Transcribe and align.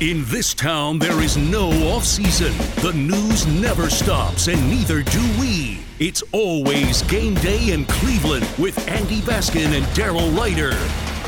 In 0.00 0.24
this 0.26 0.54
town, 0.54 1.00
there 1.00 1.20
is 1.20 1.36
no 1.36 1.70
off 1.88 2.04
season. 2.04 2.56
The 2.82 2.92
news 2.92 3.48
never 3.48 3.90
stops, 3.90 4.46
and 4.46 4.70
neither 4.70 5.02
do 5.02 5.20
we. 5.40 5.80
It's 5.98 6.22
always 6.30 7.02
game 7.02 7.34
day 7.34 7.72
in 7.72 7.84
Cleveland 7.86 8.48
with 8.60 8.78
Andy 8.88 9.20
Baskin 9.22 9.76
and 9.76 9.84
Daryl 9.96 10.30
Ruiter. 10.38 10.70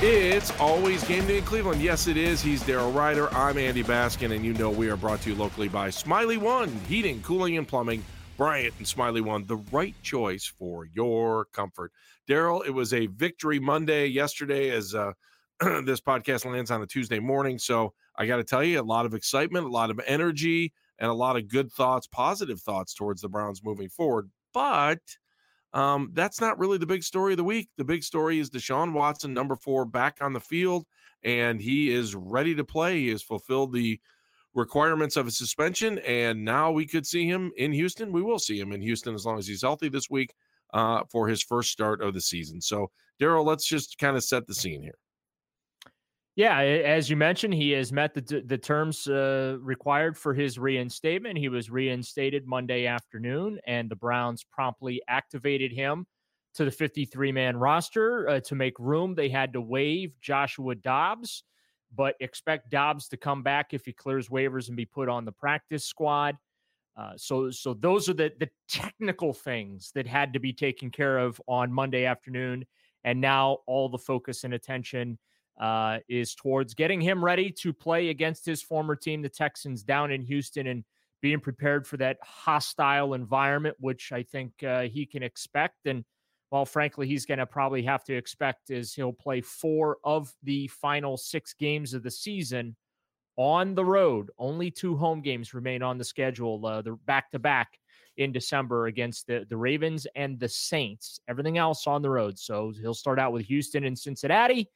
It's 0.06 0.52
always 0.60 1.02
game 1.02 1.26
day 1.26 1.38
in 1.38 1.44
Cleveland. 1.44 1.82
Yes, 1.82 2.06
it 2.06 2.16
is. 2.16 2.40
He's 2.40 2.62
Daryl 2.62 2.94
Ruiter. 2.94 3.28
I'm 3.34 3.58
Andy 3.58 3.82
Baskin, 3.82 4.36
and 4.36 4.44
you 4.44 4.52
know 4.52 4.70
we 4.70 4.88
are 4.88 4.96
brought 4.96 5.20
to 5.22 5.30
you 5.30 5.34
locally 5.34 5.68
by 5.68 5.88
Smylie 5.88 6.38
One 6.38 6.68
Heating, 6.88 7.20
Cooling, 7.22 7.58
and 7.58 7.66
Plumbing. 7.66 8.04
Bryant 8.36 8.74
and 8.78 8.86
Smylie 8.86 9.20
One, 9.20 9.46
the 9.46 9.56
right 9.72 9.96
choice 10.00 10.46
for 10.46 10.86
your 10.86 11.46
comfort. 11.46 11.90
Daryl, 12.28 12.64
it 12.64 12.70
was 12.70 12.94
a 12.94 13.06
victory 13.06 13.58
Monday 13.58 14.06
yesterday 14.06 14.70
as 14.70 14.94
uh, 14.94 15.12
this 15.84 16.00
podcast 16.00 16.50
lands 16.50 16.70
on 16.70 16.80
a 16.80 16.86
Tuesday 16.86 17.18
morning. 17.18 17.58
So 17.58 17.92
I 18.16 18.26
got 18.26 18.38
to 18.38 18.44
tell 18.44 18.64
you, 18.64 18.80
a 18.80 18.82
lot 18.82 19.04
of 19.04 19.12
excitement, 19.12 19.66
a 19.66 19.70
lot 19.70 19.90
of 19.90 20.00
energy, 20.06 20.72
and 20.98 21.10
a 21.10 21.14
lot 21.14 21.36
of 21.36 21.48
good 21.48 21.70
thoughts, 21.70 22.06
positive 22.06 22.60
thoughts 22.60 22.94
towards 22.94 23.20
the 23.20 23.28
Browns 23.28 23.62
moving 23.62 23.90
forward. 23.90 24.30
But 24.54 25.00
um, 25.74 26.10
that's 26.14 26.40
not 26.40 26.58
really 26.58 26.78
the 26.78 26.86
big 26.86 27.02
story 27.02 27.34
of 27.34 27.36
the 27.36 27.44
week. 27.44 27.68
The 27.76 27.84
big 27.84 28.02
story 28.02 28.38
is 28.38 28.48
Deshaun 28.48 28.94
Watson, 28.94 29.34
number 29.34 29.54
four, 29.54 29.84
back 29.84 30.18
on 30.22 30.32
the 30.32 30.40
field, 30.40 30.86
and 31.22 31.60
he 31.60 31.90
is 31.90 32.14
ready 32.14 32.54
to 32.54 32.64
play. 32.64 33.00
He 33.00 33.08
has 33.08 33.22
fulfilled 33.22 33.74
the 33.74 34.00
requirements 34.54 35.16
of 35.18 35.26
a 35.26 35.30
suspension, 35.30 35.98
and 36.00 36.42
now 36.42 36.72
we 36.72 36.86
could 36.86 37.06
see 37.06 37.26
him 37.26 37.52
in 37.58 37.72
Houston. 37.72 38.12
We 38.12 38.22
will 38.22 38.38
see 38.38 38.58
him 38.58 38.72
in 38.72 38.80
Houston 38.80 39.14
as 39.14 39.26
long 39.26 39.38
as 39.38 39.46
he's 39.46 39.62
healthy 39.62 39.90
this 39.90 40.08
week 40.08 40.34
uh, 40.72 41.02
for 41.10 41.28
his 41.28 41.42
first 41.42 41.70
start 41.70 42.00
of 42.00 42.14
the 42.14 42.20
season. 42.20 42.62
So, 42.62 42.90
Daryl, 43.20 43.44
let's 43.44 43.66
just 43.66 43.98
kind 43.98 44.16
of 44.16 44.24
set 44.24 44.46
the 44.46 44.54
scene 44.54 44.82
here. 44.82 44.99
Yeah, 46.40 46.60
as 46.60 47.10
you 47.10 47.16
mentioned, 47.16 47.52
he 47.52 47.72
has 47.72 47.92
met 47.92 48.14
the 48.14 48.42
the 48.46 48.56
terms 48.56 49.06
uh, 49.06 49.58
required 49.60 50.16
for 50.16 50.32
his 50.32 50.58
reinstatement. 50.58 51.36
He 51.36 51.50
was 51.50 51.68
reinstated 51.68 52.46
Monday 52.46 52.86
afternoon, 52.86 53.60
and 53.66 53.90
the 53.90 53.96
Browns 53.96 54.42
promptly 54.42 55.02
activated 55.06 55.70
him 55.70 56.06
to 56.54 56.64
the 56.64 56.70
53 56.70 57.30
man 57.30 57.58
roster. 57.58 58.26
Uh, 58.26 58.40
to 58.40 58.54
make 58.54 58.78
room, 58.78 59.14
they 59.14 59.28
had 59.28 59.52
to 59.52 59.60
waive 59.60 60.18
Joshua 60.22 60.76
Dobbs, 60.76 61.44
but 61.94 62.14
expect 62.20 62.70
Dobbs 62.70 63.08
to 63.08 63.18
come 63.18 63.42
back 63.42 63.74
if 63.74 63.84
he 63.84 63.92
clears 63.92 64.30
waivers 64.30 64.68
and 64.68 64.78
be 64.78 64.86
put 64.86 65.10
on 65.10 65.26
the 65.26 65.32
practice 65.32 65.84
squad. 65.84 66.38
Uh, 66.96 67.12
so, 67.18 67.50
so 67.50 67.74
those 67.74 68.08
are 68.08 68.14
the 68.14 68.32
the 68.40 68.48
technical 68.66 69.34
things 69.34 69.92
that 69.94 70.06
had 70.06 70.32
to 70.32 70.40
be 70.40 70.54
taken 70.54 70.90
care 70.90 71.18
of 71.18 71.38
on 71.46 71.70
Monday 71.70 72.06
afternoon, 72.06 72.64
and 73.04 73.20
now 73.20 73.58
all 73.66 73.90
the 73.90 73.98
focus 73.98 74.44
and 74.44 74.54
attention 74.54 75.18
uh, 75.58 75.98
is 76.08 76.34
towards 76.34 76.74
getting 76.74 77.00
him 77.00 77.24
ready 77.24 77.50
to 77.50 77.72
play 77.72 78.08
against 78.08 78.46
his 78.46 78.62
former 78.62 78.96
team, 78.96 79.22
the 79.22 79.28
Texans, 79.28 79.82
down 79.82 80.10
in 80.10 80.22
Houston, 80.22 80.66
and 80.66 80.84
being 81.20 81.40
prepared 81.40 81.86
for 81.86 81.96
that 81.98 82.18
hostile 82.22 83.14
environment, 83.14 83.76
which 83.78 84.12
I 84.12 84.22
think 84.22 84.62
uh, 84.62 84.82
he 84.82 85.04
can 85.04 85.22
expect. 85.22 85.86
And 85.86 86.04
well, 86.50 86.64
frankly, 86.64 87.06
he's 87.06 87.26
going 87.26 87.38
to 87.38 87.46
probably 87.46 87.82
have 87.82 88.04
to 88.04 88.16
expect 88.16 88.70
is 88.70 88.92
he'll 88.92 89.12
play 89.12 89.40
four 89.40 89.98
of 90.02 90.32
the 90.42 90.66
final 90.68 91.16
six 91.16 91.54
games 91.54 91.94
of 91.94 92.02
the 92.02 92.10
season 92.10 92.74
on 93.36 93.74
the 93.74 93.84
road. 93.84 94.30
Only 94.38 94.70
two 94.70 94.96
home 94.96 95.20
games 95.20 95.54
remain 95.54 95.82
on 95.82 95.98
the 95.98 96.04
schedule. 96.04 96.64
Uh, 96.64 96.82
the 96.82 96.92
back 97.06 97.30
to 97.30 97.38
back 97.38 97.78
in 98.16 98.32
December 98.32 98.86
against 98.86 99.26
the 99.26 99.46
the 99.48 99.56
Ravens 99.56 100.06
and 100.16 100.38
the 100.40 100.48
Saints. 100.48 101.20
Everything 101.28 101.58
else 101.58 101.86
on 101.86 102.02
the 102.02 102.10
road. 102.10 102.38
So 102.38 102.72
he'll 102.80 102.94
start 102.94 103.18
out 103.18 103.32
with 103.32 103.46
Houston 103.46 103.84
and 103.84 103.98
Cincinnati 103.98 104.68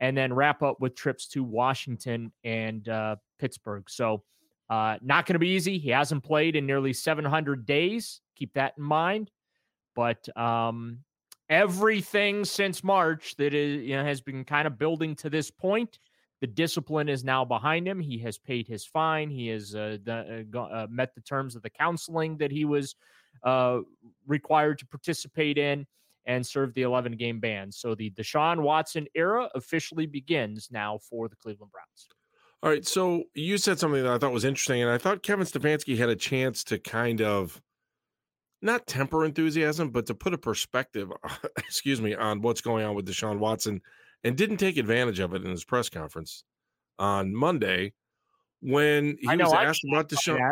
and 0.00 0.16
then 0.16 0.32
wrap 0.32 0.62
up 0.62 0.80
with 0.80 0.94
trips 0.94 1.26
to 1.28 1.44
Washington 1.44 2.32
and 2.42 2.88
uh, 2.88 3.16
Pittsburgh. 3.38 3.88
So, 3.88 4.22
uh, 4.68 4.96
not 5.02 5.26
going 5.26 5.34
to 5.34 5.40
be 5.40 5.48
easy. 5.48 5.78
He 5.78 5.90
hasn't 5.90 6.22
played 6.22 6.56
in 6.56 6.64
nearly 6.64 6.92
700 6.92 7.66
days. 7.66 8.20
Keep 8.36 8.54
that 8.54 8.74
in 8.78 8.84
mind. 8.84 9.30
But 9.96 10.28
um, 10.38 11.00
everything 11.48 12.44
since 12.44 12.84
March 12.84 13.34
that 13.36 13.52
is, 13.52 13.82
you 13.82 13.96
know, 13.96 14.04
has 14.04 14.20
been 14.20 14.44
kind 14.44 14.66
of 14.66 14.78
building 14.78 15.16
to 15.16 15.28
this 15.28 15.50
point. 15.50 15.98
The 16.40 16.46
discipline 16.46 17.08
is 17.08 17.22
now 17.24 17.44
behind 17.44 17.86
him. 17.86 18.00
He 18.00 18.16
has 18.18 18.38
paid 18.38 18.66
his 18.66 18.86
fine. 18.86 19.28
He 19.28 19.48
has 19.48 19.74
uh, 19.74 19.98
the, 20.04 20.46
uh, 20.54 20.58
uh, 20.58 20.86
met 20.88 21.14
the 21.14 21.20
terms 21.20 21.54
of 21.54 21.62
the 21.62 21.68
counseling 21.68 22.38
that 22.38 22.50
he 22.50 22.64
was 22.64 22.94
uh, 23.42 23.80
required 24.26 24.78
to 24.78 24.86
participate 24.86 25.58
in 25.58 25.86
and 26.26 26.46
serve 26.46 26.74
the 26.74 26.82
11 26.82 27.16
game 27.16 27.40
ban. 27.40 27.72
So 27.72 27.94
the 27.94 28.10
Deshaun 28.10 28.60
Watson 28.60 29.06
era 29.14 29.48
officially 29.54 30.06
begins 30.06 30.68
now 30.70 30.98
for 31.08 31.28
the 31.28 31.36
Cleveland 31.36 31.72
Browns. 31.72 32.08
All 32.62 32.70
right. 32.70 32.86
So 32.86 33.24
you 33.34 33.56
said 33.58 33.78
something 33.78 34.02
that 34.02 34.12
I 34.12 34.18
thought 34.18 34.32
was 34.32 34.44
interesting, 34.44 34.82
and 34.82 34.90
I 34.90 34.98
thought 34.98 35.22
Kevin 35.22 35.46
Stefanski 35.46 35.96
had 35.96 36.08
a 36.08 36.16
chance 36.16 36.62
to 36.64 36.78
kind 36.78 37.22
of 37.22 37.60
not 38.62 38.86
temper 38.86 39.24
enthusiasm, 39.24 39.90
but 39.90 40.06
to 40.06 40.14
put 40.14 40.34
a 40.34 40.38
perspective, 40.38 41.10
excuse 41.56 42.00
me, 42.00 42.14
on 42.14 42.42
what's 42.42 42.60
going 42.60 42.84
on 42.84 42.94
with 42.94 43.06
Deshaun 43.06 43.38
Watson 43.38 43.80
and 44.24 44.36
didn't 44.36 44.58
take 44.58 44.76
advantage 44.76 45.18
of 45.20 45.34
it 45.34 45.42
in 45.42 45.50
his 45.50 45.64
press 45.64 45.88
conference 45.88 46.44
on 46.98 47.34
Monday 47.34 47.94
when 48.60 49.16
he 49.18 49.26
was 49.26 49.52
asked 49.52 49.84
about 49.90 50.08
Deshaun. 50.08 50.50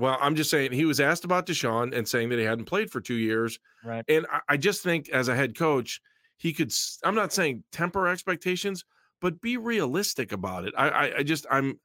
Well, 0.00 0.16
I'm 0.18 0.34
just 0.34 0.50
saying 0.50 0.72
he 0.72 0.86
was 0.86 0.98
asked 0.98 1.26
about 1.26 1.46
Deshaun 1.46 1.94
and 1.94 2.08
saying 2.08 2.30
that 2.30 2.38
he 2.38 2.44
hadn't 2.44 2.64
played 2.64 2.90
for 2.90 3.02
two 3.02 3.16
years. 3.16 3.58
Right. 3.84 4.02
And 4.08 4.26
I, 4.32 4.40
I 4.48 4.56
just 4.56 4.82
think 4.82 5.10
as 5.10 5.28
a 5.28 5.36
head 5.36 5.56
coach, 5.56 6.00
he 6.38 6.54
could. 6.54 6.72
I'm 7.04 7.14
not 7.14 7.34
saying 7.34 7.64
temper 7.70 8.08
expectations, 8.08 8.84
but 9.20 9.42
be 9.42 9.58
realistic 9.58 10.32
about 10.32 10.64
it. 10.64 10.72
I, 10.76 10.88
I, 10.88 11.16
I 11.18 11.22
just 11.22 11.44
I'm 11.50 11.78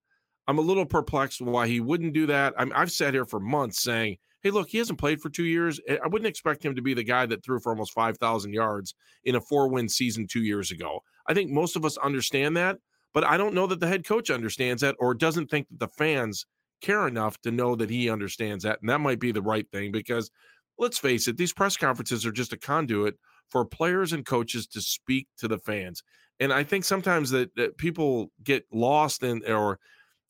I'm 0.48 0.60
a 0.60 0.62
little 0.62 0.86
perplexed 0.86 1.42
why 1.42 1.68
he 1.68 1.82
wouldn't 1.82 2.14
do 2.14 2.26
that. 2.28 2.54
I'm, 2.58 2.72
I've 2.74 2.92
sat 2.92 3.14
here 3.14 3.26
for 3.26 3.42
months 3.42 3.82
saying, 3.82 4.16
"Hey, 4.42 4.50
look, 4.50 4.70
he 4.70 4.78
hasn't 4.78 4.98
played 4.98 5.20
for 5.20 5.30
two 5.30 5.44
years. 5.44 5.82
Eh, 5.90 5.98
I 6.02 6.08
wouldn't 6.08 6.30
expect 6.30 6.64
him 6.64 6.74
to 6.74 6.82
be 6.82 6.94
the 6.94 7.04
guy 7.04 7.26
that 7.26 7.44
threw 7.44 7.60
for 7.60 7.74
almost 7.74 7.92
five 7.92 8.18
thousand 8.18 8.54
yards 8.54 8.96
in 9.26 9.36
a 9.36 9.42
four-win 9.42 9.90
season 9.90 10.26
two 10.26 10.44
years 10.44 10.72
ago." 10.72 11.02
I 11.28 11.34
think 11.34 11.52
most 11.52 11.76
of 11.76 11.84
us 11.84 11.98
understand 11.98 12.56
that, 12.56 12.78
but 13.14 13.26
I 13.26 13.36
don't 13.36 13.56
know 13.56 13.68
that 13.68 13.82
the 13.82 13.88
head 13.88 14.06
coach 14.08 14.30
understands 14.30 14.82
that 14.84 14.96
or 15.00 15.14
doesn't 15.14 15.50
think 15.50 15.68
that 15.68 15.80
the 15.80 15.90
fans 15.90 16.46
care 16.82 17.08
enough 17.08 17.40
to 17.42 17.52
know 17.52 17.76
that 17.76 17.90
he 17.90 18.10
understands 18.10 18.64
that, 18.64 18.80
and 18.82 18.90
that 18.90 19.02
might 19.02 19.20
be 19.20 19.32
the 19.32 19.42
right 19.42 19.66
thing 19.72 19.92
because 19.92 20.32
let's 20.78 20.98
face 20.98 21.28
it, 21.28 21.38
these 21.38 21.54
press 21.54 21.78
conferences 21.78 22.26
are 22.26 22.32
just 22.32 22.54
a 22.54 22.58
conduit 22.58 23.16
for 23.50 23.66
players 23.66 24.14
and 24.14 24.26
coaches 24.26 24.68
to 24.68 24.82
speak 24.82 25.28
to 25.38 25.48
the 25.48 25.60
fans. 25.60 26.04
And 26.40 26.52
I 26.52 26.64
think 26.64 26.84
sometimes 26.84 27.30
that, 27.32 27.56
that 27.56 27.78
people 27.78 28.32
get 28.44 28.66
lost 28.72 29.24
in 29.24 29.42
or 29.50 29.80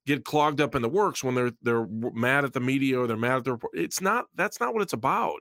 get 0.06 0.24
clogged 0.24 0.62
up 0.62 0.76
in 0.76 0.82
the 0.82 0.90
works 0.90 1.24
when 1.24 1.34
they're 1.36 1.52
they're 1.62 1.88
mad 2.14 2.46
at 2.46 2.54
the 2.54 2.60
media 2.60 3.00
or 3.00 3.08
they're 3.08 3.18
mad 3.18 3.38
at 3.38 3.44
the 3.44 3.54
report. 3.54 3.74
It's 3.76 4.02
not 4.02 4.26
that's 4.36 4.60
not 4.60 4.74
what 4.74 4.84
it's 4.84 4.94
about. 4.94 5.40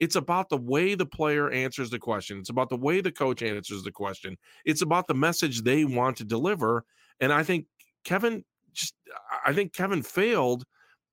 It's 0.00 0.16
about 0.16 0.48
the 0.48 0.56
way 0.56 0.94
the 0.94 1.06
player 1.06 1.50
answers 1.50 1.90
the 1.90 1.98
question. 1.98 2.38
It's 2.38 2.50
about 2.50 2.68
the 2.68 2.76
way 2.76 3.00
the 3.00 3.12
coach 3.12 3.42
answers 3.42 3.82
the 3.82 3.92
question. 3.92 4.36
It's 4.64 4.82
about 4.82 5.06
the 5.06 5.14
message 5.14 5.62
they 5.62 5.84
want 5.84 6.16
to 6.18 6.24
deliver. 6.24 6.84
And 7.20 7.32
I 7.32 7.42
think 7.42 7.66
Kevin 8.04 8.44
just 8.74 8.94
I 9.46 9.52
think 9.52 9.72
Kevin 9.72 10.02
failed 10.02 10.64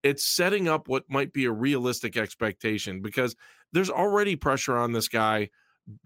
at 0.03 0.19
setting 0.19 0.67
up 0.67 0.87
what 0.87 1.03
might 1.09 1.31
be 1.31 1.45
a 1.45 1.51
realistic 1.51 2.17
expectation 2.17 3.01
because 3.01 3.35
there's 3.71 3.89
already 3.89 4.35
pressure 4.35 4.75
on 4.75 4.91
this 4.91 5.07
guy 5.07 5.49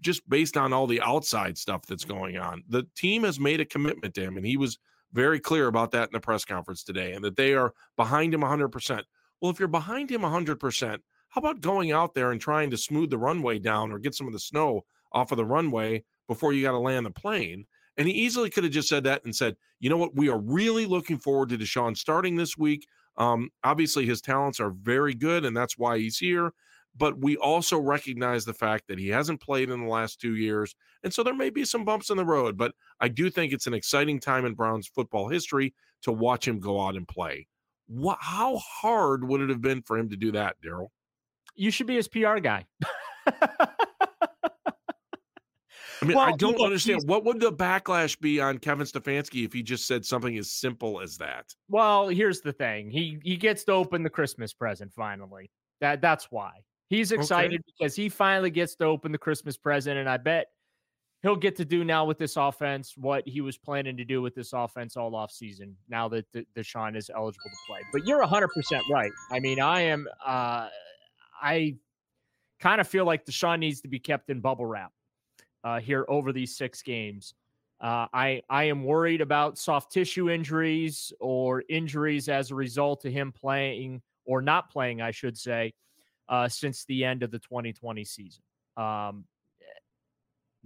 just 0.00 0.28
based 0.28 0.56
on 0.56 0.72
all 0.72 0.86
the 0.86 1.00
outside 1.00 1.56
stuff 1.56 1.86
that's 1.86 2.04
going 2.04 2.38
on. 2.38 2.62
The 2.68 2.86
team 2.94 3.24
has 3.24 3.40
made 3.40 3.60
a 3.60 3.64
commitment 3.64 4.14
to 4.14 4.22
him 4.22 4.36
and 4.36 4.46
he 4.46 4.56
was 4.56 4.78
very 5.12 5.40
clear 5.40 5.66
about 5.66 5.92
that 5.92 6.08
in 6.08 6.12
the 6.12 6.20
press 6.20 6.44
conference 6.44 6.82
today 6.82 7.12
and 7.12 7.24
that 7.24 7.36
they 7.36 7.54
are 7.54 7.72
behind 7.96 8.34
him 8.34 8.42
100%. 8.42 9.02
Well, 9.40 9.50
if 9.50 9.58
you're 9.58 9.68
behind 9.68 10.10
him 10.10 10.22
100%, 10.22 10.98
how 11.28 11.38
about 11.38 11.60
going 11.60 11.92
out 11.92 12.14
there 12.14 12.32
and 12.32 12.40
trying 12.40 12.70
to 12.70 12.76
smooth 12.76 13.10
the 13.10 13.18
runway 13.18 13.58
down 13.58 13.92
or 13.92 13.98
get 13.98 14.14
some 14.14 14.26
of 14.26 14.32
the 14.32 14.38
snow 14.38 14.84
off 15.12 15.32
of 15.32 15.36
the 15.36 15.44
runway 15.44 16.04
before 16.26 16.52
you 16.52 16.62
got 16.62 16.72
to 16.72 16.78
land 16.78 17.06
the 17.06 17.10
plane? 17.10 17.66
And 17.98 18.08
he 18.08 18.14
easily 18.14 18.50
could 18.50 18.64
have 18.64 18.72
just 18.72 18.88
said 18.88 19.04
that 19.04 19.24
and 19.24 19.34
said, 19.34 19.56
you 19.80 19.88
know 19.88 19.96
what, 19.96 20.14
we 20.14 20.28
are 20.28 20.38
really 20.38 20.86
looking 20.86 21.18
forward 21.18 21.48
to 21.50 21.58
Deshaun 21.58 21.96
starting 21.96 22.36
this 22.36 22.56
week. 22.56 22.86
Um, 23.16 23.50
obviously, 23.64 24.04
his 24.04 24.20
talents 24.20 24.60
are 24.60 24.70
very 24.70 25.14
good, 25.14 25.44
and 25.44 25.56
that's 25.56 25.78
why 25.78 25.98
he's 25.98 26.18
here 26.18 26.52
but 26.98 27.18
we 27.18 27.36
also 27.36 27.78
recognize 27.78 28.44
the 28.44 28.54
fact 28.54 28.88
that 28.88 28.98
he 28.98 29.08
hasn't 29.08 29.40
played 29.40 29.70
in 29.70 29.80
the 29.80 29.90
last 29.90 30.20
two 30.20 30.36
years. 30.36 30.74
And 31.02 31.12
so 31.12 31.22
there 31.22 31.34
may 31.34 31.50
be 31.50 31.64
some 31.64 31.84
bumps 31.84 32.10
in 32.10 32.16
the 32.16 32.24
road, 32.24 32.56
but 32.56 32.74
I 33.00 33.08
do 33.08 33.28
think 33.30 33.52
it's 33.52 33.66
an 33.66 33.74
exciting 33.74 34.18
time 34.18 34.44
in 34.44 34.54
Browns 34.54 34.88
football 34.88 35.28
history 35.28 35.74
to 36.02 36.12
watch 36.12 36.48
him 36.48 36.58
go 36.58 36.80
out 36.80 36.96
and 36.96 37.06
play. 37.06 37.46
What, 37.86 38.18
how 38.20 38.56
hard 38.56 39.24
would 39.28 39.40
it 39.40 39.50
have 39.50 39.60
been 39.60 39.82
for 39.82 39.98
him 39.98 40.08
to 40.10 40.16
do 40.16 40.32
that, 40.32 40.56
Daryl? 40.64 40.88
You 41.54 41.70
should 41.70 41.86
be 41.86 41.96
his 41.96 42.08
PR 42.08 42.38
guy. 42.38 42.66
I 46.02 46.04
mean, 46.04 46.16
well, 46.16 46.26
I 46.26 46.32
don't 46.32 46.60
understand. 46.60 47.02
What 47.06 47.24
would 47.24 47.40
the 47.40 47.52
backlash 47.52 48.18
be 48.20 48.40
on 48.40 48.58
Kevin 48.58 48.86
Stefanski 48.86 49.44
if 49.44 49.52
he 49.52 49.62
just 49.62 49.86
said 49.86 50.04
something 50.04 50.36
as 50.36 50.50
simple 50.50 51.00
as 51.00 51.16
that? 51.18 51.54
Well, 51.68 52.08
here's 52.08 52.40
the 52.40 52.52
thing. 52.52 52.90
He 52.90 53.18
he 53.22 53.36
gets 53.36 53.64
to 53.64 53.72
open 53.72 54.02
the 54.02 54.10
Christmas 54.10 54.52
present 54.52 54.92
finally. 54.92 55.50
That 55.80 56.00
that's 56.00 56.30
why. 56.30 56.64
He's 56.88 57.12
excited 57.12 57.60
okay. 57.60 57.72
because 57.78 57.96
he 57.96 58.08
finally 58.08 58.50
gets 58.50 58.76
to 58.76 58.84
open 58.84 59.10
the 59.10 59.18
Christmas 59.18 59.56
present, 59.56 59.98
and 59.98 60.08
I 60.08 60.18
bet 60.18 60.46
he'll 61.22 61.34
get 61.34 61.56
to 61.56 61.64
do 61.64 61.82
now 61.82 62.04
with 62.04 62.18
this 62.18 62.36
offense 62.36 62.94
what 62.96 63.26
he 63.26 63.40
was 63.40 63.58
planning 63.58 63.96
to 63.96 64.04
do 64.04 64.22
with 64.22 64.34
this 64.34 64.52
offense 64.52 64.96
all 64.96 65.14
off 65.16 65.32
season. 65.32 65.76
Now 65.88 66.08
that 66.10 66.26
the, 66.32 66.46
Deshaun 66.56 66.96
is 66.96 67.10
eligible 67.14 67.50
to 67.50 67.56
play, 67.66 67.80
but 67.92 68.06
you're 68.06 68.20
100 68.20 68.48
percent 68.48 68.84
right. 68.90 69.12
I 69.30 69.40
mean, 69.40 69.60
I 69.60 69.82
am. 69.82 70.06
Uh, 70.24 70.68
I 71.42 71.76
kind 72.60 72.80
of 72.80 72.88
feel 72.88 73.04
like 73.04 73.24
Deshaun 73.24 73.58
needs 73.58 73.80
to 73.82 73.88
be 73.88 73.98
kept 73.98 74.30
in 74.30 74.40
bubble 74.40 74.66
wrap 74.66 74.92
uh, 75.66 75.80
here 75.80 76.04
over 76.08 76.32
these 76.32 76.56
six 76.56 76.80
games. 76.80 77.34
Uh, 77.80 78.06
I 78.14 78.40
I 78.48 78.64
am 78.64 78.84
worried 78.84 79.20
about 79.20 79.58
soft 79.58 79.92
tissue 79.92 80.30
injuries 80.30 81.12
or 81.20 81.64
injuries 81.68 82.28
as 82.28 82.50
a 82.50 82.54
result 82.54 83.04
of 83.04 83.12
him 83.12 83.32
playing 83.32 84.00
or 84.24 84.40
not 84.40 84.70
playing, 84.70 85.02
I 85.02 85.10
should 85.10 85.36
say 85.36 85.74
uh, 86.28 86.48
since 86.48 86.84
the 86.84 87.04
end 87.04 87.24
of 87.24 87.32
the 87.32 87.40
2020 87.40 88.04
season. 88.04 88.42
Um, 88.76 89.24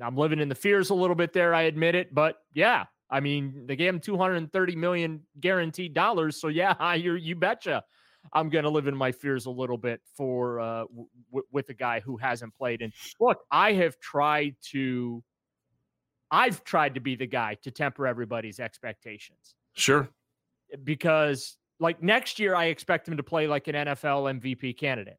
I'm 0.02 0.16
living 0.16 0.38
in 0.38 0.48
the 0.48 0.54
fears 0.54 0.90
a 0.90 0.94
little 0.94 1.16
bit 1.16 1.32
there, 1.32 1.54
I 1.54 1.62
admit 1.62 1.94
it, 1.94 2.14
but 2.14 2.36
yeah, 2.54 2.84
I 3.10 3.20
mean, 3.20 3.66
they 3.66 3.76
gave 3.76 3.92
him 3.92 4.00
230 4.00 4.76
million 4.76 5.22
guaranteed 5.40 5.94
dollars, 5.94 6.40
so 6.40 6.48
yeah, 6.48 6.94
you 6.94 7.14
you 7.14 7.36
betcha. 7.36 7.84
I'm 8.32 8.48
going 8.48 8.64
to 8.64 8.70
live 8.70 8.86
in 8.86 8.96
my 8.96 9.12
fears 9.12 9.46
a 9.46 9.50
little 9.50 9.78
bit 9.78 10.00
for 10.16 10.60
uh, 10.60 10.84
w- 10.84 11.46
with 11.50 11.68
a 11.70 11.74
guy 11.74 12.00
who 12.00 12.16
hasn't 12.16 12.54
played. 12.54 12.82
And 12.82 12.92
look, 13.20 13.38
I 13.50 13.72
have 13.72 13.98
tried 13.98 14.56
to, 14.70 15.22
I've 16.30 16.62
tried 16.64 16.94
to 16.94 17.00
be 17.00 17.16
the 17.16 17.26
guy 17.26 17.56
to 17.62 17.70
temper 17.70 18.06
everybody's 18.06 18.60
expectations. 18.60 19.54
Sure. 19.74 20.08
Because 20.84 21.56
like 21.80 22.02
next 22.02 22.38
year, 22.38 22.54
I 22.54 22.66
expect 22.66 23.08
him 23.08 23.16
to 23.16 23.22
play 23.22 23.46
like 23.46 23.66
an 23.68 23.74
NFL 23.74 24.40
MVP 24.40 24.76
candidate. 24.76 25.18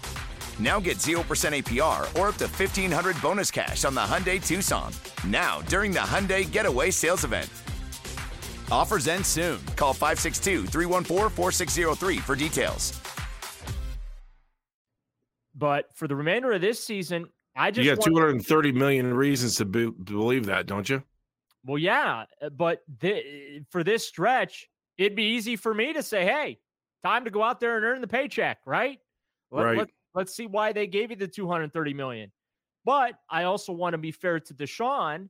Now 0.59 0.79
get 0.79 0.97
0% 0.97 1.15
APR 1.23 2.01
or 2.19 2.29
up 2.29 2.35
to 2.35 2.47
1500 2.47 3.21
bonus 3.21 3.51
cash 3.51 3.85
on 3.85 3.93
the 3.93 4.01
Hyundai 4.01 4.45
Tucson. 4.45 4.93
Now, 5.27 5.61
during 5.61 5.91
the 5.91 5.99
Hyundai 5.99 6.49
Getaway 6.49 6.91
Sales 6.91 7.23
Event. 7.23 7.49
Offers 8.71 9.07
end 9.07 9.25
soon. 9.25 9.59
Call 9.75 9.93
562 9.93 10.65
314 10.67 11.29
4603 11.29 12.17
for 12.17 12.35
details. 12.35 12.99
But 15.53 15.93
for 15.95 16.07
the 16.07 16.15
remainder 16.15 16.53
of 16.53 16.61
this 16.61 16.83
season, 16.83 17.27
I 17.55 17.71
just 17.71 17.85
you 17.85 17.95
got 17.95 18.03
230 18.03 18.71
million 18.71 19.13
reasons 19.13 19.57
to 19.57 19.65
be, 19.65 19.89
believe 19.89 20.45
that, 20.45 20.65
don't 20.65 20.87
you? 20.87 21.03
Well, 21.65 21.77
yeah, 21.77 22.25
uh, 22.41 22.49
but 22.49 22.81
th- 22.99 23.63
for 23.69 23.83
this 23.83 24.07
stretch, 24.07 24.69
it'd 24.97 25.15
be 25.15 25.35
easy 25.35 25.55
for 25.55 25.73
me 25.73 25.93
to 25.93 26.01
say, 26.01 26.23
"Hey, 26.25 26.59
time 27.03 27.25
to 27.25 27.29
go 27.29 27.43
out 27.43 27.59
there 27.59 27.75
and 27.75 27.85
earn 27.85 28.01
the 28.01 28.07
paycheck," 28.07 28.59
right? 28.65 28.99
Let, 29.51 29.63
right. 29.63 29.77
Let, 29.79 29.89
let's 30.13 30.35
see 30.35 30.47
why 30.47 30.73
they 30.73 30.87
gave 30.87 31.09
you 31.09 31.15
the 31.15 31.27
230 31.27 31.93
million. 31.93 32.31
But 32.85 33.15
I 33.29 33.43
also 33.43 33.71
want 33.73 33.93
to 33.93 33.97
be 33.97 34.11
fair 34.11 34.39
to 34.39 34.53
Deshaun 34.53 35.29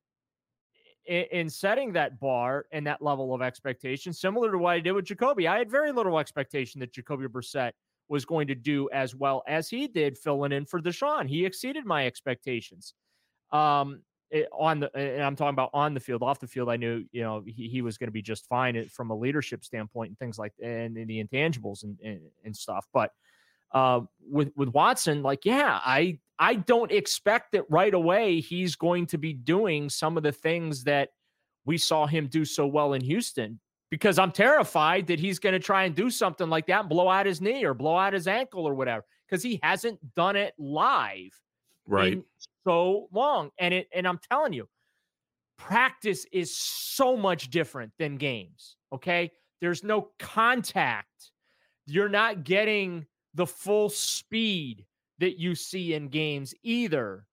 in, 1.05 1.25
in 1.31 1.50
setting 1.50 1.93
that 1.93 2.19
bar 2.19 2.65
and 2.71 2.88
that 2.88 3.01
level 3.01 3.33
of 3.33 3.41
expectation, 3.41 4.13
similar 4.13 4.51
to 4.51 4.57
what 4.57 4.71
I 4.71 4.79
did 4.79 4.93
with 4.93 5.05
Jacoby. 5.05 5.47
I 5.47 5.57
had 5.57 5.69
very 5.69 5.91
little 5.91 6.17
expectation 6.17 6.79
that 6.79 6.93
Jacoby 6.93 7.27
Brissett 7.27 7.71
was 8.07 8.25
going 8.25 8.47
to 8.47 8.55
do 8.55 8.89
as 8.91 9.15
well 9.15 9.43
as 9.47 9.69
he 9.69 9.88
did 9.88 10.17
filling 10.17 10.51
in 10.51 10.65
for 10.65 10.81
Deshaun. 10.81 11.27
He 11.27 11.45
exceeded 11.45 11.85
my 11.85 12.05
expectations. 12.05 12.93
Um, 13.51 14.01
it, 14.29 14.47
on 14.53 14.79
the, 14.79 14.91
eh, 14.95 15.15
and 15.15 15.23
I'm 15.23 15.35
talking 15.35 15.53
about 15.53 15.71
on 15.73 15.93
the 15.93 16.00
field, 16.00 16.23
off 16.23 16.39
the 16.39 16.47
field, 16.47 16.69
I 16.69 16.77
knew, 16.77 17.03
you 17.11 17.21
know, 17.21 17.43
he, 17.45 17.67
he 17.67 17.81
was 17.81 17.97
going 17.97 18.07
to 18.07 18.13
be 18.13 18.21
just 18.21 18.47
fine 18.47 18.77
eh, 18.77 18.85
from 18.89 19.11
a 19.11 19.15
leadership 19.15 19.63
standpoint 19.65 20.09
and 20.09 20.19
things 20.19 20.39
like, 20.39 20.53
and, 20.63 20.95
and 20.97 21.09
the 21.09 21.23
intangibles 21.23 21.83
and, 21.83 21.97
and, 22.03 22.21
and 22.45 22.55
stuff. 22.55 22.85
But, 22.93 23.11
uh, 23.73 24.01
with, 24.29 24.51
with 24.55 24.69
Watson, 24.69 25.23
like, 25.23 25.45
yeah, 25.45 25.79
I, 25.83 26.19
I 26.39 26.55
don't 26.55 26.91
expect 26.91 27.51
that 27.53 27.69
right 27.69 27.93
away 27.93 28.39
he's 28.39 28.75
going 28.75 29.05
to 29.07 29.17
be 29.17 29.33
doing 29.33 29.89
some 29.89 30.17
of 30.17 30.23
the 30.23 30.31
things 30.31 30.83
that 30.85 31.09
we 31.65 31.77
saw 31.77 32.07
him 32.07 32.27
do 32.27 32.45
so 32.45 32.65
well 32.65 32.93
in 32.93 33.01
Houston 33.01 33.59
because 33.89 34.17
I'm 34.17 34.31
terrified 34.31 35.05
that 35.07 35.19
he's 35.19 35.37
going 35.37 35.53
to 35.53 35.59
try 35.59 35.83
and 35.83 35.93
do 35.93 36.09
something 36.09 36.49
like 36.49 36.65
that 36.67 36.81
and 36.81 36.89
blow 36.89 37.09
out 37.09 37.25
his 37.25 37.41
knee 37.41 37.63
or 37.63 37.73
blow 37.73 37.97
out 37.97 38.13
his 38.13 38.27
ankle 38.27 38.67
or 38.67 38.73
whatever 38.73 39.03
because 39.27 39.43
he 39.43 39.59
hasn't 39.61 39.99
done 40.15 40.35
it 40.35 40.53
live. 40.57 41.39
right 41.85 42.23
so 42.65 43.07
long. 43.11 43.51
And 43.59 43.73
it 43.73 43.87
and 43.93 44.07
I'm 44.07 44.19
telling 44.29 44.53
you, 44.53 44.67
practice 45.57 46.25
is 46.31 46.55
so 46.55 47.15
much 47.15 47.49
different 47.49 47.91
than 47.99 48.17
games. 48.17 48.77
Okay. 48.93 49.31
There's 49.59 49.83
no 49.83 50.09
contact. 50.17 51.31
You're 51.85 52.09
not 52.09 52.43
getting 52.43 53.05
the 53.33 53.45
full 53.45 53.89
speed 53.89 54.85
that 55.19 55.39
you 55.39 55.55
see 55.55 55.93
in 55.93 56.09
games 56.09 56.53
either. 56.63 57.25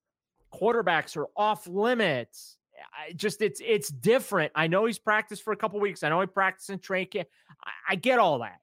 Quarterbacks 0.55 1.17
are 1.17 1.27
off 1.37 1.67
limits. 1.67 2.57
I 2.93 3.13
just 3.13 3.43
it's 3.43 3.61
it's 3.65 3.89
different. 3.89 4.53
I 4.55 4.67
know 4.67 4.85
he's 4.85 4.99
practiced 4.99 5.43
for 5.43 5.53
a 5.53 5.57
couple 5.57 5.81
weeks. 5.81 6.03
I 6.03 6.09
know 6.09 6.21
he 6.21 6.27
practiced 6.27 6.71
in 6.71 6.79
training 6.79 7.09
camp. 7.09 7.29
I, 7.65 7.93
I 7.93 7.95
get 7.97 8.19
all 8.19 8.39
that. 8.41 8.61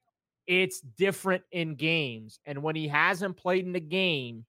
It's 0.47 0.79
different 0.79 1.43
in 1.51 1.75
games, 1.75 2.39
and 2.45 2.63
when 2.63 2.75
he 2.75 2.87
hasn't 2.87 3.35
played 3.35 3.65
in 3.65 3.75
a 3.75 3.79
game 3.79 4.45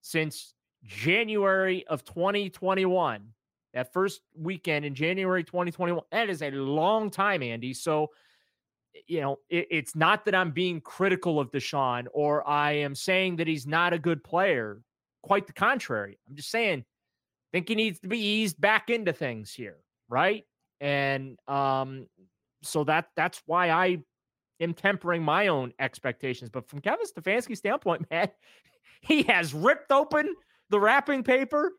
since 0.00 0.54
January 0.84 1.86
of 1.86 2.04
2021, 2.04 3.28
that 3.74 3.92
first 3.92 4.22
weekend 4.34 4.84
in 4.84 4.94
January 4.94 5.44
2021, 5.44 6.02
that 6.10 6.30
is 6.30 6.42
a 6.42 6.50
long 6.50 7.10
time, 7.10 7.42
Andy. 7.42 7.74
So, 7.74 8.10
you 9.06 9.20
know, 9.20 9.38
it, 9.48 9.66
it's 9.70 9.94
not 9.94 10.24
that 10.24 10.34
I'm 10.34 10.50
being 10.50 10.80
critical 10.80 11.40
of 11.40 11.50
Deshaun 11.50 12.06
or 12.12 12.46
I 12.48 12.72
am 12.72 12.94
saying 12.94 13.36
that 13.36 13.46
he's 13.46 13.66
not 13.66 13.92
a 13.92 13.98
good 13.98 14.22
player. 14.22 14.82
Quite 15.22 15.46
the 15.46 15.52
contrary. 15.52 16.18
I'm 16.28 16.36
just 16.36 16.50
saying, 16.50 16.80
I 16.80 17.56
think 17.56 17.68
he 17.68 17.74
needs 17.74 17.98
to 18.00 18.08
be 18.08 18.18
eased 18.18 18.60
back 18.60 18.90
into 18.90 19.12
things 19.12 19.52
here, 19.52 19.78
right? 20.08 20.44
And 20.80 21.38
um, 21.48 22.06
so 22.62 22.84
that 22.84 23.06
that's 23.16 23.42
why 23.46 23.70
I 23.70 23.98
am 24.60 24.74
tempering 24.74 25.22
my 25.22 25.48
own 25.48 25.72
expectations. 25.78 26.50
But 26.50 26.68
from 26.68 26.80
Kevin 26.80 27.06
Stefanski's 27.06 27.58
standpoint, 27.58 28.06
man, 28.10 28.28
he 29.00 29.22
has 29.24 29.54
ripped 29.54 29.92
open 29.92 30.34
the 30.70 30.80
wrapping 30.80 31.22
paper, 31.22 31.72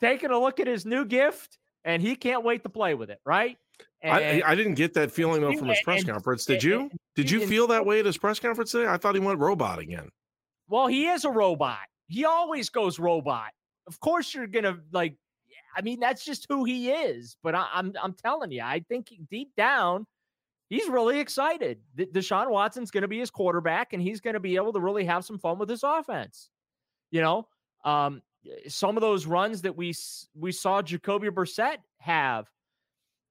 taken 0.00 0.30
a 0.30 0.38
look 0.38 0.60
at 0.60 0.66
his 0.66 0.84
new 0.84 1.04
gift, 1.04 1.58
and 1.84 2.02
he 2.02 2.16
can't 2.16 2.44
wait 2.44 2.62
to 2.62 2.68
play 2.68 2.94
with 2.94 3.10
it, 3.10 3.20
right? 3.24 3.56
I, 4.04 4.42
I, 4.44 4.54
didn't 4.54 4.74
get 4.74 4.94
that 4.94 5.10
feeling 5.10 5.40
though 5.40 5.56
from 5.56 5.68
his 5.68 5.80
press 5.82 6.00
and, 6.00 6.10
conference. 6.10 6.44
Did 6.44 6.62
you? 6.62 6.90
Did 7.14 7.30
you 7.30 7.46
feel 7.46 7.66
that 7.68 7.86
way 7.86 8.00
at 8.00 8.06
his 8.06 8.18
press 8.18 8.38
conference 8.38 8.72
today? 8.72 8.86
I 8.86 8.96
thought 8.96 9.14
he 9.14 9.20
went 9.20 9.38
robot 9.38 9.78
again. 9.78 10.10
Well, 10.68 10.86
he 10.86 11.06
is 11.06 11.24
a 11.24 11.30
robot. 11.30 11.78
He 12.08 12.24
always 12.24 12.68
goes 12.68 12.98
robot. 12.98 13.50
Of 13.86 14.00
course, 14.00 14.34
you're 14.34 14.46
gonna 14.46 14.78
like. 14.92 15.16
I 15.76 15.82
mean, 15.82 15.98
that's 15.98 16.24
just 16.24 16.46
who 16.48 16.64
he 16.64 16.90
is. 16.90 17.36
But 17.42 17.54
I, 17.54 17.62
am 17.62 17.66
I'm, 17.72 17.92
I'm 18.02 18.12
telling 18.12 18.52
you, 18.52 18.62
I 18.62 18.84
think 18.88 19.12
deep 19.28 19.50
down, 19.56 20.06
he's 20.68 20.88
really 20.88 21.18
excited. 21.18 21.78
that 21.96 22.12
Deshaun 22.12 22.48
Watson's 22.48 22.92
going 22.92 23.02
to 23.02 23.08
be 23.08 23.18
his 23.18 23.30
quarterback, 23.30 23.92
and 23.92 24.00
he's 24.00 24.20
going 24.20 24.34
to 24.34 24.40
be 24.40 24.54
able 24.56 24.72
to 24.72 24.80
really 24.80 25.04
have 25.04 25.24
some 25.24 25.38
fun 25.38 25.58
with 25.58 25.68
his 25.68 25.82
offense. 25.82 26.50
You 27.10 27.22
know, 27.22 27.48
um, 27.84 28.22
some 28.68 28.96
of 28.96 29.00
those 29.00 29.26
runs 29.26 29.62
that 29.62 29.76
we 29.76 29.94
we 30.34 30.52
saw 30.52 30.82
Jacoby 30.82 31.28
Brissett 31.28 31.78
have 31.98 32.46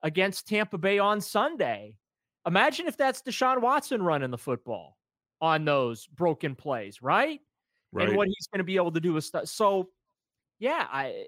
against 0.04 0.48
Tampa 0.48 0.78
Bay 0.78 1.00
on 1.00 1.22
Sunday. 1.22 1.98
Imagine 2.46 2.88
if 2.88 2.98
that's 2.98 3.22
Deshaun 3.22 3.62
Watson 3.62 4.04
running 4.04 4.30
the 4.30 4.38
football 4.38 4.98
on 5.42 5.66
those 5.66 6.08
broken 6.08 6.56
plays, 6.56 7.02
right? 7.02 7.40
right. 7.92 8.08
And 8.08 8.18
what 8.18 8.28
he's 8.28 8.48
going 8.52 8.60
to 8.60 8.66
be 8.66 8.76
able 8.76 8.92
to 8.92 9.00
do 9.00 9.14
with 9.14 9.24
stuff. 9.24 9.48
So, 9.48 9.90
yeah, 10.60 10.88
I, 10.92 11.26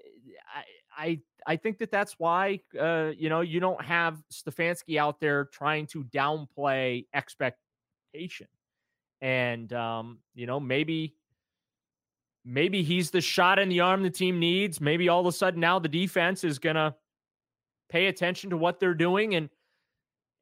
I, 0.54 0.64
I, 0.96 1.20
I 1.46 1.56
think 1.56 1.78
that 1.78 1.90
that's 1.90 2.18
why, 2.18 2.60
uh, 2.78 3.12
you 3.16 3.28
know, 3.28 3.40
you 3.40 3.60
don't 3.60 3.82
have 3.82 4.22
Stefanski 4.32 4.98
out 4.98 5.20
there 5.20 5.46
trying 5.46 5.86
to 5.88 6.04
downplay 6.04 7.06
expectation, 7.14 8.48
and 9.20 9.72
um, 9.72 10.18
you 10.34 10.46
know, 10.46 10.58
maybe 10.58 11.14
maybe 12.44 12.82
he's 12.82 13.10
the 13.10 13.20
shot 13.20 13.58
in 13.58 13.68
the 13.68 13.80
arm 13.80 14.02
the 14.02 14.10
team 14.10 14.40
needs. 14.40 14.80
Maybe 14.80 15.08
all 15.08 15.20
of 15.20 15.26
a 15.26 15.32
sudden 15.32 15.60
now 15.60 15.78
the 15.78 15.88
defense 15.88 16.42
is 16.42 16.58
going 16.58 16.76
to 16.76 16.94
pay 17.88 18.06
attention 18.06 18.50
to 18.50 18.56
what 18.56 18.80
they're 18.80 18.94
doing 18.94 19.34
and, 19.34 19.48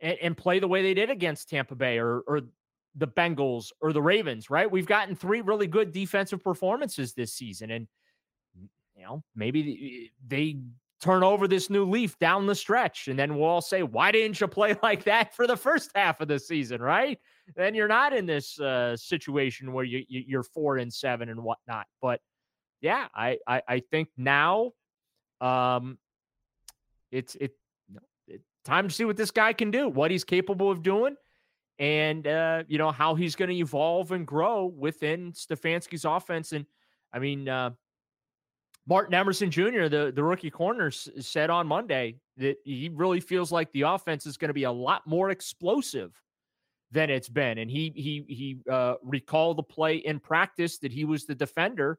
and, 0.01 0.19
and 0.23 0.37
play 0.37 0.59
the 0.59 0.69
way 0.69 0.83
they 0.83 0.95
did 0.95 1.11
against 1.11 1.49
Tampa 1.49 1.75
Bay 1.75 1.99
or 1.99 2.21
or 2.21 2.41
the 2.97 3.09
Bengals 3.09 3.73
or 3.81 3.93
the 3.93 4.03
Ravens, 4.03 4.51
right? 4.51 4.71
We've 4.71 4.87
gotten 4.87 5.17
three 5.17 5.41
really 5.41 5.67
good 5.67 5.93
defensive 5.93 6.43
performances 6.45 7.13
this 7.13 7.33
season 7.33 7.73
and 7.73 7.89
you 8.97 9.03
know, 9.05 9.25
maybe 9.35 10.13
they 10.27 10.59
turn 11.01 11.23
over 11.23 11.47
this 11.47 11.69
new 11.69 11.85
leaf 11.85 12.19
down 12.19 12.47
the 12.47 12.55
stretch. 12.55 13.09
And 13.09 13.19
then 13.19 13.37
we'll 13.37 13.49
all 13.49 13.61
say, 13.61 13.83
why 13.83 14.11
didn't 14.11 14.41
you 14.41 14.49
play 14.49 14.77
like 14.83 15.05
that 15.05 15.35
for 15.35 15.47
the 15.47 15.57
first 15.57 15.91
half 15.95 16.21
of 16.21 16.29
the 16.29 16.39
season, 16.39 16.81
right? 16.81 17.19
Then 17.57 17.75
you're 17.75 17.89
not 17.89 18.15
in 18.15 18.25
this 18.27 18.59
uh, 18.59 18.97
situation 18.97 19.73
where 19.73 19.85
you, 19.85 20.05
you, 20.09 20.39
are 20.39 20.43
four 20.43 20.79
and 20.79 20.93
seven 20.93 21.29
and 21.29 21.43
whatnot. 21.43 21.87
But 22.01 22.21
yeah, 22.81 23.09
I, 23.15 23.39
I, 23.47 23.63
I 23.69 23.83
think 23.91 24.09
now 24.17 24.73
um, 25.41 25.99
it's 27.15 27.35
it, 27.37 27.53
it, 28.27 28.43
time 28.65 28.89
to 28.89 28.95
see 28.95 29.05
what 29.05 29.17
this 29.17 29.31
guy 29.31 29.53
can 29.53 29.71
do, 29.71 29.89
what 29.89 30.11
he's 30.11 30.25
capable 30.25 30.71
of 30.71 30.83
doing. 30.83 31.17
And 31.79 32.27
uh, 32.27 32.65
you 32.69 32.79
know 32.79 32.91
how 32.91 33.15
he's 33.15 33.35
going 33.35 33.51
to 33.51 33.57
evolve 33.57 34.13
and 34.13 34.27
grow 34.27 34.67
within 34.67 35.33
Stefanski's 35.33 36.05
offense, 36.05 36.53
and 36.53 36.67
I 37.13 37.19
mean, 37.19 37.49
uh, 37.49 37.71
Martin 38.87 39.15
Emerson 39.15 39.51
Jr., 39.51 39.89
the, 39.89 40.13
the 40.15 40.23
rookie 40.23 40.51
corner, 40.51 40.91
said 40.91 41.51
on 41.51 41.67
Monday 41.67 42.17
that 42.37 42.57
he 42.65 42.91
really 42.93 43.21
feels 43.21 43.51
like 43.51 43.73
the 43.73 43.83
offense 43.83 44.27
is 44.27 44.37
going 44.37 44.51
to 44.51 44.55
be 44.55 44.65
a 44.65 44.73
lot 44.73 45.07
more 45.07 45.31
explosive 45.31 46.13
than 46.91 47.11
it's 47.11 47.29
been. 47.29 47.59
And 47.59 47.71
he 47.71 47.93
he 47.97 48.25
he 48.29 48.59
uh, 48.71 48.95
recalled 49.03 49.59
the 49.59 49.63
play 49.63 49.97
in 49.97 50.21
practice 50.21 50.79
that 50.79 50.93
he 50.93 51.05
was 51.05 51.25
the 51.25 51.35
defender 51.35 51.99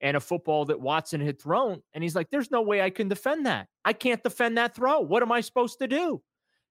and 0.00 0.16
a 0.16 0.20
football 0.20 0.64
that 0.66 0.80
Watson 0.80 1.20
had 1.20 1.40
thrown. 1.40 1.82
And 1.94 2.02
he's 2.02 2.14
like, 2.14 2.30
"There's 2.30 2.50
no 2.50 2.62
way 2.62 2.82
I 2.82 2.90
can 2.90 3.08
defend 3.08 3.46
that. 3.46 3.68
I 3.84 3.92
can't 3.92 4.22
defend 4.22 4.58
that 4.58 4.74
throw. 4.74 5.00
What 5.00 5.22
am 5.22 5.32
I 5.32 5.40
supposed 5.40 5.78
to 5.80 5.88
do?" 5.88 6.22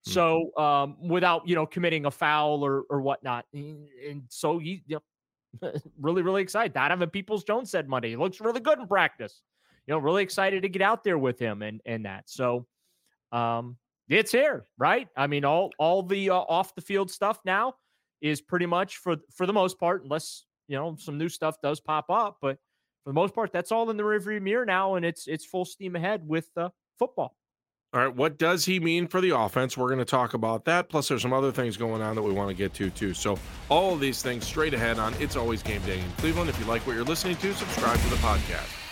Mm-hmm. 0.07 0.11
So 0.11 0.55
um, 0.57 0.97
without 1.07 1.47
you 1.47 1.55
know 1.55 1.65
committing 1.65 2.05
a 2.05 2.11
foul 2.11 2.63
or 2.63 2.83
or 2.89 3.01
whatnot, 3.01 3.45
and 3.53 4.23
so 4.29 4.59
he 4.59 4.83
you 4.87 4.99
know, 5.61 5.71
really, 5.99 6.21
really 6.21 6.41
excited. 6.41 6.73
That 6.73 6.89
Donovan 6.89 7.09
Peoples 7.09 7.43
Jones 7.43 7.69
said 7.69 7.87
Monday. 7.87 8.09
He 8.09 8.15
looks 8.15 8.39
really 8.41 8.59
good 8.59 8.79
in 8.79 8.87
practice. 8.87 9.41
You 9.85 9.93
know, 9.93 9.99
really 9.99 10.23
excited 10.23 10.63
to 10.63 10.69
get 10.69 10.81
out 10.81 11.03
there 11.03 11.17
with 11.17 11.39
him 11.39 11.61
and 11.61 11.81
and 11.85 12.05
that. 12.05 12.29
So 12.29 12.65
um 13.31 13.77
it's 14.09 14.31
here, 14.31 14.65
right? 14.77 15.07
I 15.17 15.27
mean, 15.27 15.43
all 15.43 15.71
all 15.79 16.03
the 16.03 16.29
uh, 16.29 16.35
off 16.35 16.75
the 16.75 16.81
field 16.81 17.11
stuff 17.11 17.39
now 17.43 17.75
is 18.21 18.41
pretty 18.41 18.65
much 18.65 18.97
for 18.97 19.17
for 19.33 19.45
the 19.45 19.53
most 19.53 19.79
part, 19.79 20.03
unless 20.03 20.45
you 20.67 20.77
know 20.77 20.95
some 20.97 21.17
new 21.17 21.29
stuff 21.29 21.59
does 21.61 21.79
pop 21.79 22.09
up. 22.09 22.37
But 22.41 22.57
for 23.07 23.11
the 23.11 23.15
most 23.21 23.33
part, 23.33 23.53
that's 23.53 23.71
all 23.71 23.89
in 23.89 23.95
the 23.95 24.03
rearview 24.03 24.41
mirror 24.41 24.65
now, 24.65 24.95
and 24.95 25.05
it's 25.05 25.27
it's 25.27 25.45
full 25.45 25.63
steam 25.63 25.95
ahead 25.95 26.27
with 26.27 26.49
uh, 26.57 26.67
football. 26.99 27.37
All 27.93 28.01
right, 28.01 28.13
what 28.13 28.37
does 28.37 28.65
he 28.65 28.81
mean 28.81 29.07
for 29.07 29.21
the 29.21 29.29
offense? 29.29 29.77
We're 29.77 29.87
going 29.87 29.99
to 29.99 30.03
talk 30.03 30.33
about 30.33 30.65
that. 30.65 30.89
Plus, 30.89 31.07
there's 31.07 31.21
some 31.21 31.31
other 31.31 31.53
things 31.53 31.77
going 31.77 32.01
on 32.01 32.15
that 32.15 32.21
we 32.21 32.33
want 32.33 32.49
to 32.49 32.53
get 32.53 32.73
to, 32.73 32.89
too. 32.89 33.13
So, 33.13 33.39
all 33.69 33.93
of 33.93 34.01
these 34.01 34.21
things 34.21 34.45
straight 34.45 34.73
ahead 34.73 34.99
on 34.99 35.13
It's 35.21 35.37
Always 35.37 35.63
Game 35.63 35.81
Day 35.83 36.01
in 36.01 36.11
Cleveland. 36.17 36.49
If 36.49 36.59
you 36.59 36.65
like 36.65 36.85
what 36.85 36.97
you're 36.97 37.05
listening 37.05 37.37
to, 37.37 37.53
subscribe 37.53 37.97
to 37.97 38.09
the 38.09 38.17
podcast. 38.17 38.86